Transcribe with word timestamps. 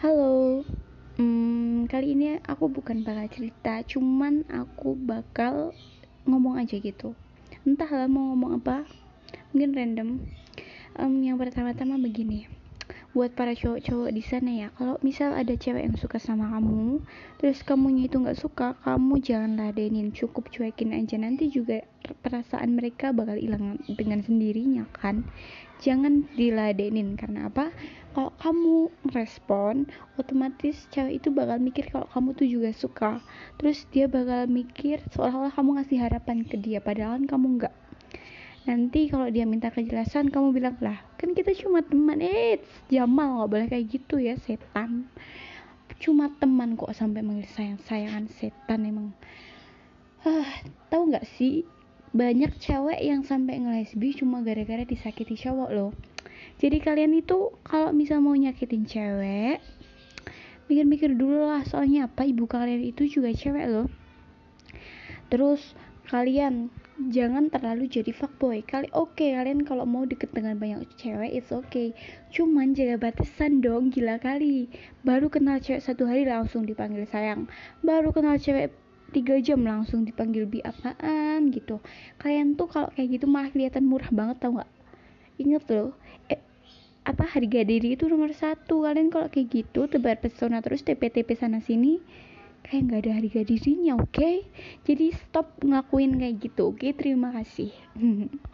Halo, 0.00 0.64
hmm, 1.20 1.84
kali 1.84 2.16
ini 2.16 2.40
aku 2.48 2.72
bukan 2.72 3.04
bakal 3.04 3.28
cerita, 3.28 3.84
cuman 3.84 4.48
aku 4.48 4.96
bakal 4.96 5.76
ngomong 6.24 6.56
aja 6.56 6.80
gitu. 6.80 7.12
Entahlah 7.68 8.08
mau 8.08 8.32
ngomong 8.32 8.64
apa, 8.64 8.88
mungkin 9.52 9.76
random. 9.76 10.08
Um, 10.96 11.20
yang 11.20 11.36
pertama-tama 11.36 12.00
begini, 12.00 12.48
buat 13.10 13.34
para 13.34 13.52
cowok-cowok 13.56 14.10
di 14.14 14.22
sana 14.22 14.50
ya, 14.54 14.68
kalau 14.78 14.96
misal 15.02 15.34
ada 15.34 15.54
cewek 15.56 15.82
yang 15.82 15.96
suka 15.98 16.22
sama 16.22 16.46
kamu, 16.54 17.02
terus 17.42 17.66
kamunya 17.66 18.06
itu 18.06 18.22
nggak 18.22 18.38
suka, 18.38 18.78
kamu 18.86 19.18
jangan 19.18 19.58
ladenin, 19.58 20.14
cukup 20.14 20.46
cuekin 20.48 20.94
aja. 20.94 21.18
Nanti 21.18 21.50
juga 21.50 21.82
perasaan 22.22 22.74
mereka 22.78 23.10
bakal 23.10 23.34
hilang 23.38 23.82
dengan 23.86 24.22
sendirinya 24.22 24.86
kan. 24.94 25.26
Jangan 25.80 26.28
diladenin 26.36 27.16
karena 27.16 27.48
apa? 27.48 27.72
kalau 28.10 28.34
kamu 28.42 28.76
respon 29.14 29.86
otomatis 30.18 30.90
cewek 30.90 31.22
itu 31.22 31.30
bakal 31.30 31.62
mikir 31.62 31.86
kalau 31.94 32.10
kamu 32.10 32.34
tuh 32.34 32.48
juga 32.50 32.70
suka 32.74 33.22
terus 33.54 33.86
dia 33.94 34.10
bakal 34.10 34.50
mikir 34.50 34.98
seolah-olah 35.14 35.54
kamu 35.54 35.78
ngasih 35.78 35.98
harapan 36.02 36.42
ke 36.42 36.58
dia 36.58 36.82
padahal 36.82 37.22
kan 37.22 37.26
kamu 37.30 37.46
enggak 37.58 37.74
nanti 38.68 39.08
kalau 39.08 39.32
dia 39.32 39.48
minta 39.48 39.72
kejelasan 39.72 40.28
kamu 40.28 40.52
bilang 40.52 40.76
lah 40.84 41.00
kan 41.16 41.32
kita 41.32 41.52
cuma 41.60 41.80
teman. 41.80 42.20
Eh 42.20 42.60
Jamal 42.92 43.40
nggak 43.40 43.50
boleh 43.50 43.66
kayak 43.68 43.86
gitu 43.88 44.20
ya 44.20 44.36
setan. 44.36 45.08
Cuma 46.00 46.32
teman 46.40 46.76
kok 46.76 46.92
sampai 46.96 47.20
manggil 47.20 47.48
sayang 47.48 47.80
sayangan 47.84 48.28
setan 48.28 48.88
emang. 48.88 49.08
Ah 50.24 50.48
tahu 50.92 51.12
nggak 51.12 51.28
sih? 51.36 51.64
Banyak 52.10 52.58
cewek 52.58 53.00
yang 53.00 53.22
sampai 53.22 53.62
ngelesbi 53.62 54.18
cuma 54.18 54.42
gara-gara 54.42 54.82
disakiti 54.82 55.38
cowok 55.38 55.70
loh. 55.70 55.92
Jadi 56.58 56.82
kalian 56.82 57.14
itu 57.16 57.54
kalau 57.62 57.94
misal 57.94 58.20
mau 58.20 58.34
nyakitin 58.34 58.84
cewek 58.84 59.62
mikir-mikir 60.70 61.18
dulu 61.18 61.50
lah 61.50 61.66
soalnya 61.66 62.06
apa 62.06 62.22
ibu 62.22 62.46
kalian 62.46 62.86
itu 62.86 63.10
juga 63.10 63.34
cewek 63.34 63.66
loh. 63.66 63.90
Terus 65.26 65.74
kalian 66.10 66.74
jangan 67.08 67.54
terlalu 67.54 67.86
jadi 67.86 68.10
fuckboy. 68.10 68.66
Kali 68.66 68.90
oke 68.90 69.14
okay, 69.14 69.38
kalian 69.38 69.62
kalau 69.62 69.86
mau 69.86 70.02
deket 70.02 70.34
dengan 70.34 70.58
banyak 70.58 70.82
cewek 70.98 71.30
it's 71.30 71.54
okay. 71.54 71.94
Cuman 72.34 72.74
jaga 72.74 72.98
batasan 72.98 73.62
dong 73.62 73.94
gila 73.94 74.18
kali. 74.18 74.66
Baru 75.06 75.30
kenal 75.30 75.62
cewek 75.62 75.78
satu 75.78 76.10
hari 76.10 76.26
langsung 76.26 76.66
dipanggil 76.66 77.06
sayang. 77.06 77.46
Baru 77.86 78.10
kenal 78.10 78.42
cewek 78.42 78.74
tiga 79.14 79.38
jam 79.38 79.62
langsung 79.62 80.02
dipanggil 80.02 80.50
bi 80.50 80.58
apaan 80.66 81.54
gitu. 81.54 81.78
Kalian 82.18 82.58
tuh 82.58 82.66
kalau 82.66 82.90
kayak 82.90 83.22
gitu 83.22 83.30
malah 83.30 83.54
kelihatan 83.54 83.86
murah 83.86 84.10
banget 84.10 84.42
tau 84.42 84.58
nggak? 84.58 84.70
Inget 85.38 85.64
loh 85.70 85.94
eh, 86.26 86.42
apa 87.06 87.22
harga 87.22 87.62
diri 87.62 87.94
itu 87.94 88.10
nomor 88.10 88.34
satu. 88.34 88.82
Kalian 88.82 89.14
kalau 89.14 89.30
kayak 89.30 89.46
gitu 89.46 89.86
tebar 89.86 90.18
pesona 90.18 90.58
terus 90.58 90.82
TP-TP 90.82 91.38
sana 91.38 91.62
sini 91.62 92.02
kayak 92.64 92.82
nggak 92.88 93.00
ada 93.06 93.12
harga 93.20 93.40
dirinya 93.44 93.92
oke 94.00 94.10
okay? 94.12 94.46
jadi 94.84 95.12
stop 95.12 95.60
ngelakuin 95.60 96.16
kayak 96.20 96.36
gitu 96.40 96.72
oke 96.72 96.80
okay? 96.80 96.92
terima 96.96 97.32
kasih 97.34 97.70